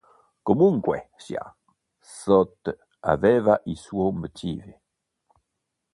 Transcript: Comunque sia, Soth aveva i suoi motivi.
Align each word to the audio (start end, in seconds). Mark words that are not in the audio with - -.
Comunque 0.43 1.11
sia, 1.15 1.53
Soth 1.99 2.75
aveva 3.01 3.61
i 3.65 3.75
suoi 3.75 4.11
motivi. 4.13 4.75